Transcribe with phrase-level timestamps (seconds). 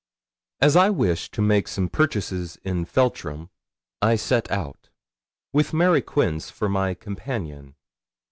[0.61, 3.51] As I wished to make some purchases in Feltram,
[4.01, 4.89] I set out,
[5.53, 7.75] with Mary Quince for my companion.